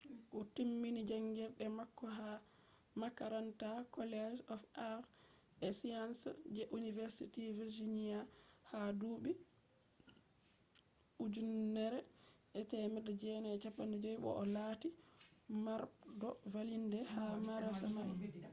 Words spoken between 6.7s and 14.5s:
university virginia ha dubi 1950 bo o